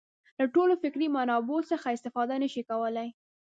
له 0.39 0.45
ټولو 0.55 0.73
فکري 0.83 1.07
منابعو 1.15 1.67
څخه 1.71 1.87
استفاده 1.95 2.35
نه 2.43 2.47
شي 2.53 2.61
کولای. 2.69 3.09